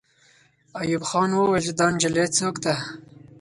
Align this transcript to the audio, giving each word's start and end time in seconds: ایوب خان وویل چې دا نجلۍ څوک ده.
ایوب 0.79 1.03
خان 1.09 1.29
وویل 1.33 1.63
چې 1.67 1.73
دا 1.79 1.85
نجلۍ 1.93 2.25
څوک 2.37 2.55
ده. 2.63 2.75